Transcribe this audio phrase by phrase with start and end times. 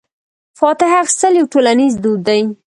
[0.59, 2.41] فاتحه اخیستل یو ټولنیز دود دی.